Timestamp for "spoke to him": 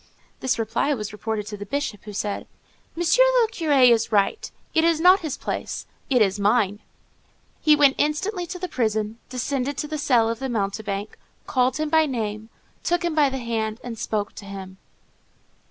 13.95-14.77